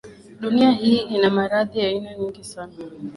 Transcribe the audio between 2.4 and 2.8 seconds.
sana.